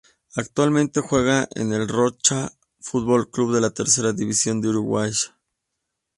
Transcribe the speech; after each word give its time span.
Actualmente 0.35 0.99
juega 0.99 1.47
en 1.53 1.73
el 1.73 1.87
Rocha 1.87 2.53
Fútbol 2.79 3.29
Club 3.29 3.53
de 3.53 3.61
la 3.61 3.69
Tercera 3.69 4.11
División 4.13 4.59
de 4.59 4.69
Uruguay. 4.69 5.11